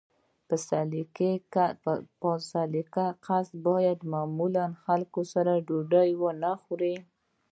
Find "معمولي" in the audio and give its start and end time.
4.13-4.65